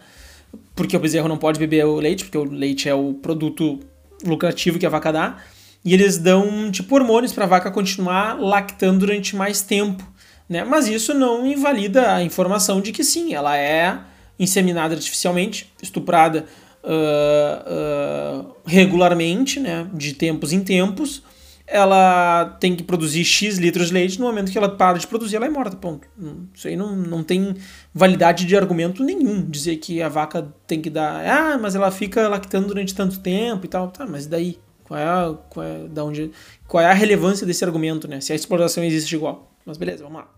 [0.75, 3.79] Porque o bezerro não pode beber o leite, porque o leite é o produto
[4.25, 5.37] lucrativo que a vaca dá.
[5.85, 10.05] E eles dão, tipo, hormônios para a vaca continuar lactando durante mais tempo,
[10.49, 10.65] né?
[10.65, 13.97] Mas isso não invalida a informação de que sim, ela é
[14.37, 16.43] inseminada artificialmente, estuprada
[16.83, 19.87] uh, uh, regularmente, né?
[19.93, 21.23] De tempos em tempos,
[21.67, 25.35] ela tem que produzir X litros de leite, no momento que ela para de produzir,
[25.35, 26.07] ela é morta, ponto.
[26.53, 27.55] Isso aí não, não tem
[27.93, 32.27] validade de argumento nenhum, dizer que a vaca tem que dar, ah, mas ela fica
[32.27, 34.59] lactando durante tanto tempo e tal, tá, mas daí?
[34.83, 36.31] Qual é, a, qual é, da onde,
[36.67, 38.21] qual é a relevância desse argumento, né?
[38.21, 39.51] Se a exploração existe igual.
[39.65, 40.29] Mas beleza, vamos lá.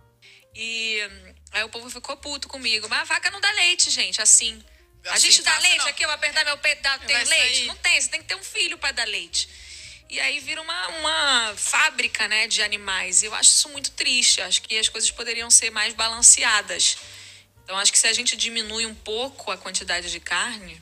[0.56, 1.02] E
[1.52, 4.58] aí o povo ficou puto comigo, mas a vaca não dá leite, gente, assim.
[5.06, 5.88] A assim, gente dá leite não.
[5.88, 7.58] aqui, eu apertar meu peito, dá, tem leite?
[7.58, 7.68] Sair.
[7.68, 9.50] Não tem, você tem que ter um filho para dar leite.
[10.10, 13.24] E aí vira uma, uma fábrica né, de animais.
[13.24, 14.42] Eu acho isso muito triste.
[14.42, 16.98] Acho que as coisas poderiam ser mais balanceadas.
[17.64, 20.80] Então, acho que se a gente diminui um pouco a quantidade de carne.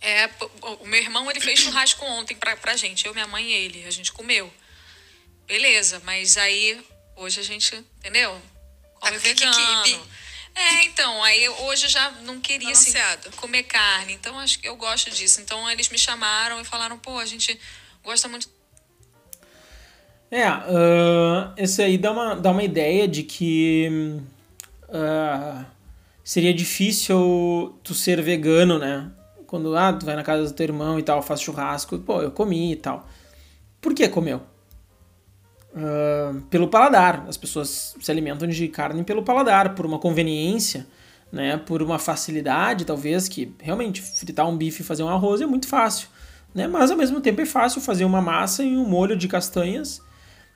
[0.00, 0.30] É,
[0.62, 3.84] o meu irmão ele fez churrasco ontem pra, pra gente, eu, minha mãe e ele.
[3.84, 4.52] A gente comeu.
[5.44, 6.80] Beleza, mas aí
[7.16, 8.40] hoje a gente, entendeu?
[9.00, 10.08] Come tá vegano.
[10.54, 12.92] É, então, aí hoje eu já não queria assim,
[13.36, 14.12] comer carne.
[14.12, 15.40] Então, acho que eu gosto disso.
[15.40, 17.58] Então, eles me chamaram e falaram, pô, a gente
[18.04, 18.48] gosta muito.
[20.30, 24.20] É, uh, esse aí dá uma, dá uma ideia de que
[24.88, 25.64] uh,
[26.22, 29.10] seria difícil tu ser vegano, né?
[29.46, 32.30] Quando ah, tu vai na casa do teu irmão e tal, faz churrasco, pô, eu
[32.30, 33.08] comi e tal.
[33.80, 34.42] Por que comeu?
[35.72, 37.24] Uh, pelo paladar.
[37.26, 40.86] As pessoas se alimentam de carne pelo paladar, por uma conveniência,
[41.32, 41.56] né?
[41.56, 45.66] Por uma facilidade, talvez, que realmente fritar um bife e fazer um arroz é muito
[45.66, 46.08] fácil,
[46.58, 46.66] né?
[46.66, 50.02] Mas ao mesmo tempo é fácil fazer uma massa e um molho de castanhas.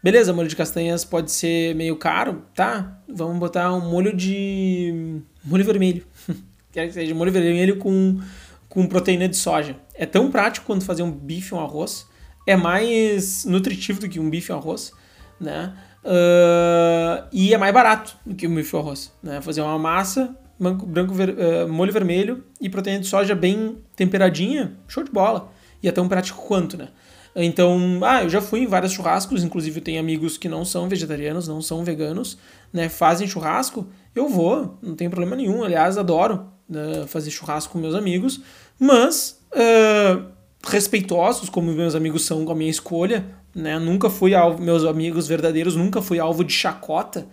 [0.02, 2.98] Beleza, molho de castanhas pode ser meio caro, tá?
[3.08, 6.04] Vamos botar um molho de molho vermelho.
[6.72, 8.20] Quer que seja molho vermelho com,
[8.68, 9.76] com proteína de soja.
[9.94, 12.04] É tão prático quanto fazer um bife e um arroz.
[12.44, 14.92] É mais nutritivo do que um bife e um arroz,
[15.40, 15.72] né?
[16.02, 19.40] Uh, e é mais barato do que um bife e um arroz, né?
[19.40, 25.04] Fazer uma massa, branco, ver, uh, molho vermelho e proteína de soja bem temperadinha, show
[25.04, 25.51] de bola.
[25.82, 26.88] E é tão prático quanto, né?
[27.34, 30.88] Então, ah, eu já fui em vários churrascos, inclusive eu tenho amigos que não são
[30.88, 32.36] vegetarianos, não são veganos,
[32.72, 32.88] né?
[32.88, 35.64] Fazem churrasco, eu vou, não tem problema nenhum.
[35.64, 38.40] Aliás, adoro né, fazer churrasco com meus amigos,
[38.78, 40.26] mas uh,
[40.62, 43.78] respeitosos, como meus amigos são com a minha escolha, né?
[43.78, 47.26] Nunca fui alvo, meus amigos verdadeiros, nunca fui alvo de chacota.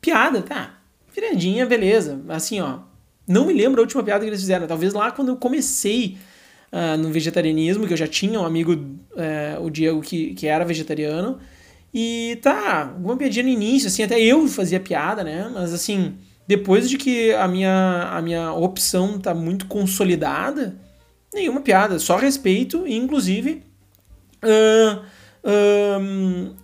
[0.00, 0.78] Piada, tá?
[1.14, 2.20] Piradinha, beleza.
[2.28, 2.80] Assim, ó,
[3.26, 4.66] não me lembro a última piada que eles fizeram.
[4.66, 6.18] Talvez lá quando eu comecei
[6.72, 10.64] uh, no vegetarianismo, que eu já tinha um amigo, uh, o Diego, que, que era
[10.64, 11.38] vegetariano.
[11.92, 15.50] E tá, alguma piadinha no início, assim, até eu fazia piada, né?
[15.52, 16.14] Mas assim,
[16.46, 20.76] depois de que a minha, a minha opção tá muito consolidada,
[21.32, 23.62] nenhuma piada, só respeito e inclusive
[24.44, 25.02] uh,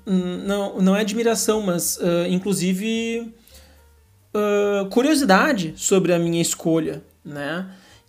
[0.06, 3.32] não, não é admiração, mas uh, inclusive
[4.90, 7.66] curiosidade sobre a minha escolha, né?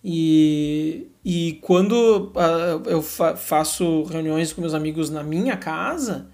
[0.08, 2.32] E, e quando
[2.86, 6.28] eu fa faço reuniões com meus amigos na minha casa,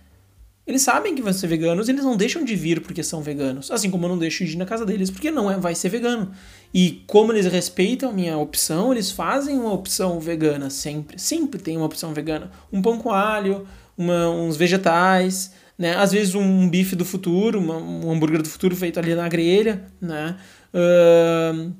[0.66, 3.70] eles sabem que vão ser veganos, eles não deixam de vir porque são veganos.
[3.70, 5.88] Assim como eu não deixo de ir na casa deles porque não é, vai ser
[5.88, 6.30] vegano.
[6.74, 11.18] E como eles respeitam a minha opção, eles fazem uma opção vegana sempre.
[11.18, 12.50] Sempre tem uma opção vegana.
[12.70, 15.96] Um pão com alho, uma, uns vegetais, né?
[15.96, 19.86] Às vezes um bife do futuro, uma, um hambúrguer do futuro feito ali na grelha,
[19.98, 20.36] né?
[20.74, 21.72] Uh,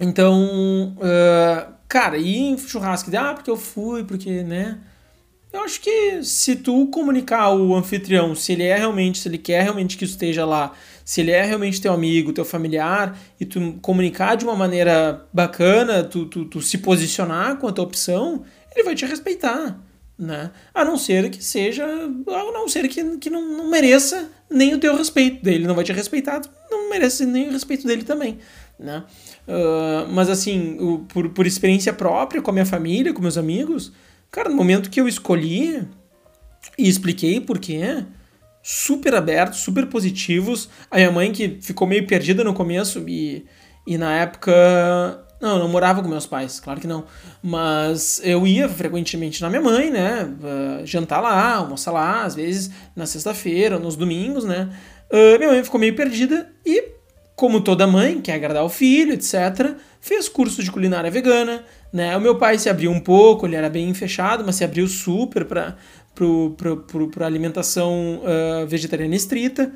[0.00, 4.78] então, uh, cara, ir em churrasco, ah, porque eu fui, porque, né?
[5.52, 9.62] Eu acho que se tu comunicar o anfitrião, se ele é realmente, se ele quer
[9.62, 14.36] realmente que esteja lá, se ele é realmente teu amigo, teu familiar, e tu comunicar
[14.36, 18.94] de uma maneira bacana, tu, tu, tu se posicionar com a tua opção, ele vai
[18.94, 19.80] te respeitar,
[20.18, 20.50] né?
[20.74, 24.78] A não ser que seja, a não ser que, que não, não mereça nem o
[24.78, 28.38] teu respeito dele, não vai te respeitar, não merece nem o respeito dele também,
[28.78, 29.04] né?
[29.46, 33.92] Uh, mas assim, o, por, por experiência própria, com a minha família, com meus amigos,
[34.30, 35.88] Cara, no momento que eu escolhi
[36.76, 38.04] e expliquei por quê,
[38.62, 40.68] super abertos, super positivos.
[40.90, 43.46] A minha mãe que ficou meio perdida no começo e,
[43.86, 45.24] e na época.
[45.40, 47.04] Não, eu não morava com meus pais, claro que não.
[47.42, 50.24] Mas eu ia frequentemente na minha mãe, né?
[50.24, 54.68] Uh, jantar lá, almoçar lá, às vezes na sexta-feira, nos domingos, né?
[55.10, 56.97] Uh, minha mãe ficou meio perdida e,
[57.38, 62.16] como toda mãe, quer agradar o filho, etc., fez curso de culinária vegana, né?
[62.16, 65.44] O meu pai se abriu um pouco, ele era bem fechado, mas se abriu super
[65.44, 65.76] para
[67.12, 69.70] para alimentação uh, vegetariana estrita.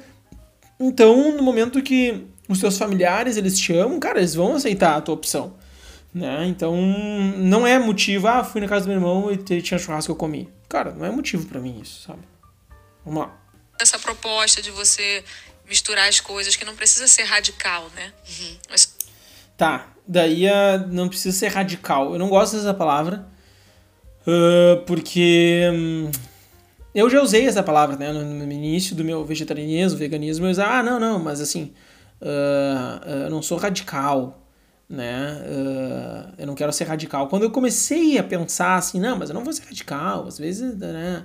[0.81, 5.01] Então, no momento que os seus familiares eles te amam, cara, eles vão aceitar a
[5.01, 5.55] tua opção.
[6.13, 6.47] Né?
[6.49, 6.77] Então,
[7.37, 10.17] não é motivo, ah, fui na casa do meu irmão e tinha churrasco que eu
[10.17, 10.49] comi.
[10.69, 12.23] Cara, não é motivo para mim isso, sabe?
[13.05, 13.39] Vamos lá.
[13.81, 15.23] Essa proposta de você
[15.73, 18.13] misturar as coisas, que não precisa ser radical, né?
[18.29, 18.57] Uhum.
[18.69, 18.95] Mas...
[19.57, 22.13] Tá, daí uh, não precisa ser radical.
[22.13, 23.27] Eu não gosto dessa palavra,
[24.27, 26.11] uh, porque um,
[26.95, 28.13] eu já usei essa palavra, né?
[28.13, 31.73] No, no, início do meu vegetarianismo, veganismo, eu usava, ah, não, não, mas assim,
[32.21, 34.39] uh, eu não sou radical,
[34.87, 35.41] né?
[36.37, 37.27] eu não quero ser radical.
[37.29, 40.77] Quando eu comecei a pensar assim, não, mas eu não vou ser radical, às vezes,
[40.77, 41.25] né?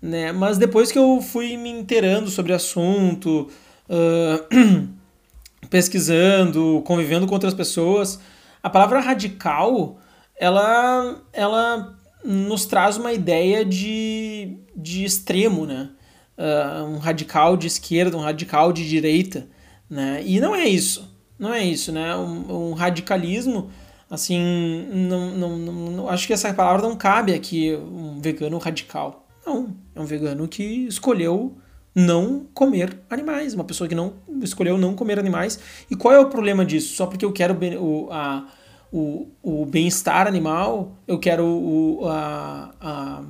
[0.00, 0.32] né?
[0.32, 3.50] Mas depois que eu fui me inteirando sobre o assunto,
[5.70, 8.20] pesquisando, convivendo com outras pessoas,
[8.62, 9.98] a palavra radical,
[10.38, 15.90] ela, ela nos traz uma ideia de, de extremo, né?
[16.36, 19.46] Uh, um radical de esquerda, um radical de direita,
[19.88, 20.22] né?
[20.24, 22.16] E não é isso, não é isso, né?
[22.16, 23.70] Um, um radicalismo,
[24.10, 29.26] assim, não, não, não, acho que essa palavra não cabe aqui, um vegano radical.
[29.44, 31.56] Não, é um vegano que escolheu
[31.94, 35.58] não comer animais, uma pessoa que não escolheu não comer animais.
[35.90, 36.94] E qual é o problema disso?
[36.94, 38.46] Só porque eu quero o, a,
[38.90, 43.22] o, o bem-estar animal, eu quero o, a, a,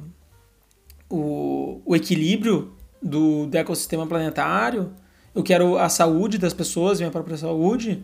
[1.10, 2.72] o, o equilíbrio
[3.02, 4.92] do, do ecossistema planetário,
[5.34, 8.02] eu quero a saúde das pessoas, minha própria saúde.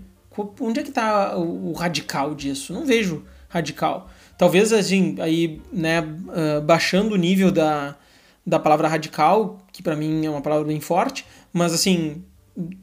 [0.61, 2.73] Onde é que está o, o radical disso?
[2.73, 4.09] Não vejo radical.
[4.37, 7.97] Talvez assim, aí, né, uh, baixando o nível da,
[8.47, 12.25] da palavra radical, que para mim é uma palavra bem forte, mas assim,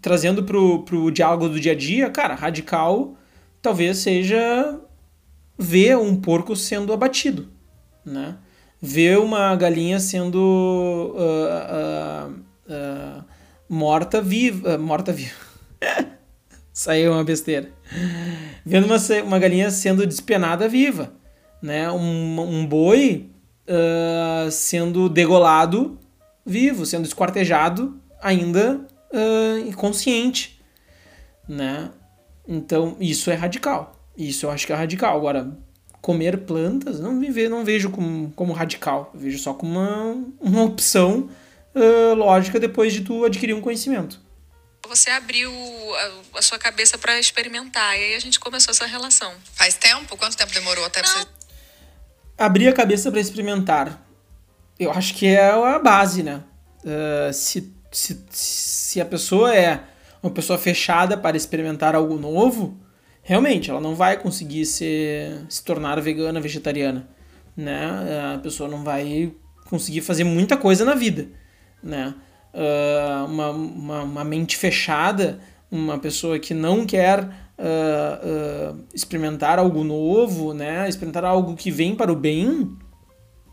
[0.02, 3.18] trazendo pro, pro diálogo do dia a dia, cara, radical
[3.62, 4.80] talvez seja
[5.58, 7.50] ver um porco sendo abatido,
[8.06, 8.38] né?
[8.82, 10.38] Ver uma galinha sendo
[11.18, 13.26] uh, uh, uh,
[13.68, 15.36] morta viva, morta viva.
[16.72, 17.70] Saiu uma besteira.
[18.66, 21.12] Vendo uma, uma galinha sendo despenada viva,
[21.62, 21.92] né?
[21.92, 23.30] Um, um boi
[24.50, 26.00] sendo degolado
[26.46, 28.86] vivo, sendo esquartejado ainda
[29.66, 30.62] inconsciente,
[31.48, 31.90] né?
[32.48, 33.96] Então, isso é radical.
[34.18, 35.18] Isso eu acho que é radical.
[35.18, 35.58] Agora,
[36.02, 39.10] comer plantas, não, me ve, não vejo como, como radical.
[39.14, 41.30] Eu vejo só como uma, uma opção
[41.74, 44.22] uh, lógica depois de tu adquirir um conhecimento.
[44.88, 49.34] Você abriu a, a sua cabeça para experimentar, e aí a gente começou essa relação.
[49.54, 50.16] Faz tempo?
[50.16, 51.26] Quanto tempo demorou até você.
[52.38, 54.05] Abrir a cabeça para experimentar.
[54.80, 56.44] Eu acho que é a base, né?
[56.84, 59.84] Uh, se, se, se a pessoa é
[60.22, 62.78] uma pessoa fechada para experimentar algo novo,
[63.22, 67.08] realmente ela não vai conseguir ser, se tornar vegana, vegetariana,
[67.56, 68.34] né?
[68.36, 69.34] A pessoa não vai
[69.70, 71.28] conseguir fazer muita coisa na vida,
[71.82, 72.14] né?
[72.54, 79.84] Uh, uma, uma, uma, mente fechada, uma pessoa que não quer uh, uh, experimentar algo
[79.84, 80.88] novo, né?
[80.88, 82.78] Experimentar algo que vem para o bem,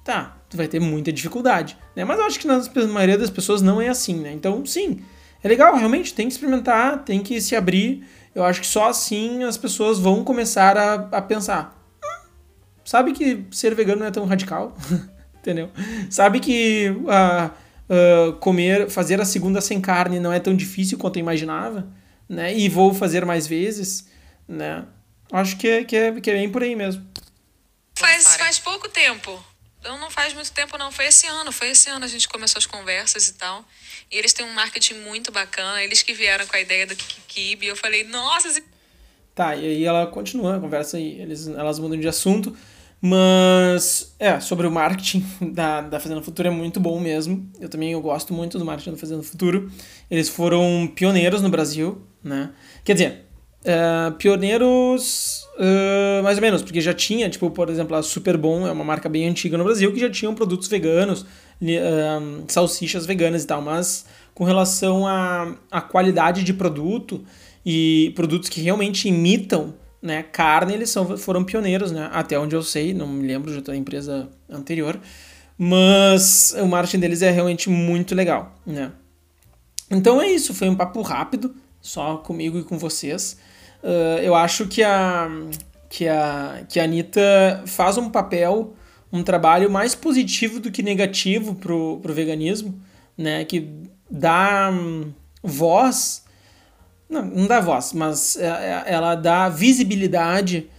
[0.04, 2.04] tá, tu vai ter muita dificuldade, né?
[2.04, 4.32] Mas eu acho que na maioria das pessoas não é assim, né?
[4.32, 5.00] Então, sim,
[5.42, 9.42] é legal, realmente, tem que experimentar, tem que se abrir, eu acho que só assim
[9.44, 11.82] as pessoas vão começar a, a pensar.
[12.04, 12.28] Hum,
[12.84, 14.76] sabe que ser vegano não é tão radical?
[15.40, 15.70] Entendeu?
[16.10, 17.50] Sabe que uh,
[17.88, 21.88] uh, comer, fazer a segunda sem carne não é tão difícil quanto eu imaginava,
[22.28, 22.54] né?
[22.54, 24.06] E vou fazer mais vezes,
[24.46, 24.84] né?
[25.32, 27.02] Acho que é, que é, que é bem por aí mesmo.
[27.94, 29.51] Faz, faz pouco tempo.
[29.82, 30.92] Não, não faz muito tempo, não.
[30.92, 31.52] Foi esse ano.
[31.52, 33.64] Foi esse ano a gente começou as conversas e tal.
[34.10, 35.82] E eles têm um marketing muito bacana.
[35.82, 37.66] Eles que vieram com a ideia do Kikibi.
[37.66, 38.62] Eu falei, nossa...
[39.34, 41.20] Tá, e aí ela continua a conversa aí.
[41.20, 42.56] Eles, elas mudam de assunto.
[43.04, 47.50] Mas, é, sobre o marketing da, da Fazenda Futuro é muito bom mesmo.
[47.58, 49.72] Eu também eu gosto muito do marketing da Fazenda Futuro.
[50.08, 52.50] Eles foram pioneiros no Brasil, né?
[52.84, 53.24] Quer dizer,
[53.64, 58.66] uh, pioneiros uh, mais ou menos, porque já tinha, tipo, por exemplo, a Super Bom
[58.66, 63.44] é uma marca bem antiga no Brasil que já tinham produtos veganos, uh, salsichas veganas
[63.44, 67.24] e tal, mas com relação à, à qualidade de produto
[67.64, 72.62] e produtos que realmente imitam né, carne, eles são, foram pioneiros, né, até onde eu
[72.62, 74.98] sei, não me lembro outra empresa anterior,
[75.56, 78.90] mas o marketing deles é realmente muito legal, né.
[79.88, 83.36] Então é isso, foi um papo rápido, só comigo e com vocês.
[83.82, 85.28] Uh, eu acho que a,
[85.88, 88.74] que, a, que a Anitta faz um papel,
[89.12, 92.80] um trabalho mais positivo do que negativo pro, pro veganismo,
[93.18, 93.44] né?
[93.44, 93.68] Que
[94.10, 96.24] dá um, voz,
[97.08, 100.70] não, não dá voz, mas é, é, ela dá visibilidade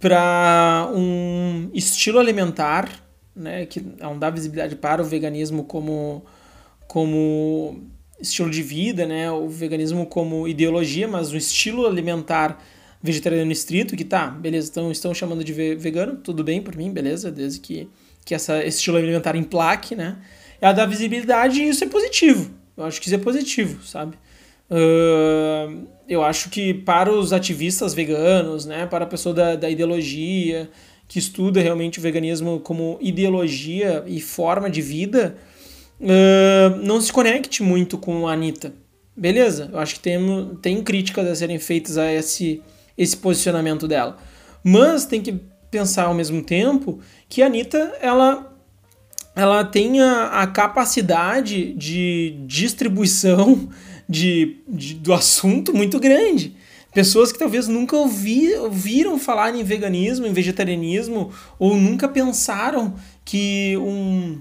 [0.00, 2.88] para um estilo alimentar,
[3.34, 3.66] né?
[3.66, 6.24] Que não dá visibilidade para o veganismo como,
[6.88, 7.84] como
[8.20, 9.30] estilo de vida, né?
[9.30, 12.62] O veganismo como ideologia, mas o estilo alimentar
[13.02, 17.30] vegetariano estrito, que tá, beleza, então estão chamando de vegano, tudo bem por mim, beleza,
[17.30, 17.88] desde que,
[18.24, 20.16] que essa, esse estilo alimentar emplaque, né?
[20.60, 22.50] Ela dá visibilidade e isso é positivo.
[22.76, 24.16] Eu acho que isso é positivo, sabe?
[24.70, 30.68] Uh, eu acho que para os ativistas veganos, né, para a pessoa da, da ideologia,
[31.08, 35.36] que estuda realmente o veganismo como ideologia e forma de vida,
[36.00, 38.72] uh, não se conecte muito com a Anitta.
[39.16, 40.18] Beleza, eu acho que tem,
[40.60, 42.62] tem críticas a serem feitas a esse,
[42.96, 44.18] esse posicionamento dela.
[44.62, 48.54] Mas tem que pensar ao mesmo tempo que a Anitta, ela,
[49.34, 53.68] ela tem a, a capacidade de distribuição
[54.08, 56.54] de, de, do assunto muito grande.
[56.92, 63.76] Pessoas que talvez nunca ouvi, ouviram falar em veganismo, em vegetarianismo, ou nunca pensaram que
[63.76, 64.40] um,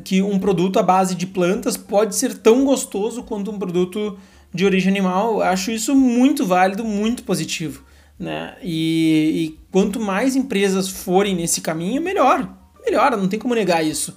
[0.00, 4.18] que um produto à base de plantas pode ser tão gostoso quanto um produto
[4.52, 5.34] de origem animal.
[5.34, 7.84] Eu acho isso muito válido, muito positivo.
[8.18, 8.56] Né?
[8.62, 12.48] E, e, quanto mais empresas forem nesse caminho, melhor.
[12.84, 14.16] Melhor, não tem como negar isso.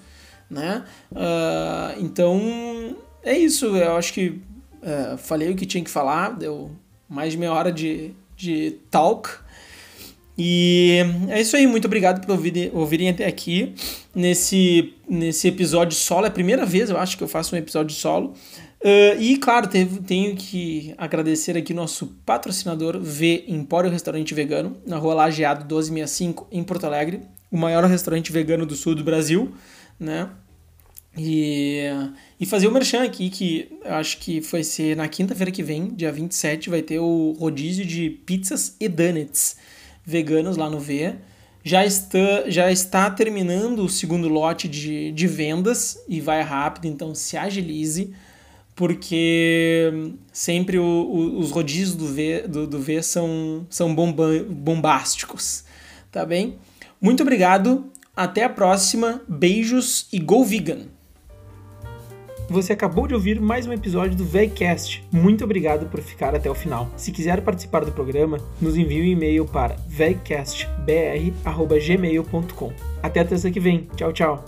[0.49, 0.83] Né?
[1.11, 3.65] Uh, então, é isso.
[3.65, 4.41] Eu acho que
[4.81, 6.37] uh, falei o que tinha que falar.
[6.37, 6.71] Deu
[7.09, 9.29] mais de meia hora de, de talk.
[10.37, 13.73] E é isso aí, muito obrigado por ouvirem, ouvirem até aqui
[14.13, 16.25] nesse, nesse episódio solo.
[16.25, 18.33] É a primeira vez, eu acho, que eu faço um episódio solo.
[18.81, 25.15] Uh, e, claro, tenho que agradecer aqui nosso patrocinador V Empório Restaurante Vegano, na rua
[25.15, 29.53] Lajeado 1265, em Porto Alegre, o maior restaurante vegano do sul do Brasil,
[29.99, 30.29] né?
[31.17, 31.85] E,
[32.39, 36.11] e fazer o merchan aqui, que acho que vai ser na quinta-feira que vem, dia
[36.11, 39.55] 27, vai ter o rodízio de pizzas e donuts
[40.05, 41.15] veganos lá no V.
[41.63, 47.15] Já está, já está terminando o segundo lote de, de vendas e vai rápido, então
[47.15, 48.13] se agilize,
[48.75, 49.91] porque
[50.31, 55.63] sempre o, o, os rodízios do V, do, do v são, são bomba, bombásticos,
[56.11, 56.59] tá bem?
[57.01, 60.94] Muito obrigado, até a próxima, beijos e go vegan!
[62.49, 65.03] Você acabou de ouvir mais um episódio do VegCast.
[65.11, 66.89] Muito obrigado por ficar até o final.
[66.95, 72.73] Se quiser participar do programa, nos envie um e-mail para vegcastbr@gmail.com.
[73.01, 73.87] Até terça que vem.
[73.95, 74.45] Tchau, tchau.